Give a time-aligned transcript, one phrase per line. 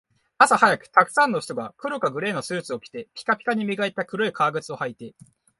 [0.39, 5.13] 朝早く、沢山の人が黒かグレーのスーツを着て、ピカピカに磨いた黒い革靴を履いて